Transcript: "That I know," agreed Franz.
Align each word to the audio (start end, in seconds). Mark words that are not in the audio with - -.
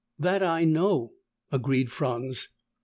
"That 0.17 0.41
I 0.41 0.63
know," 0.65 1.11
agreed 1.51 1.91
Franz. 1.91 2.47